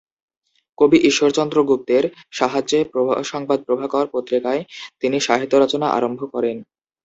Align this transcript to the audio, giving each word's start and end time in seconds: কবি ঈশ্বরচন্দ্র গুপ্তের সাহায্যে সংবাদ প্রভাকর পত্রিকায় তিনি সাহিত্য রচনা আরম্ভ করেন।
কবি 0.77 0.97
ঈশ্বরচন্দ্র 1.09 1.57
গুপ্তের 1.63 2.03
সাহায্যে 2.31 2.79
সংবাদ 3.23 3.59
প্রভাকর 3.63 4.05
পত্রিকায় 4.13 4.61
তিনি 5.01 5.17
সাহিত্য 5.19 5.53
রচনা 5.57 5.87
আরম্ভ 5.89 6.21
করেন। 6.33 6.57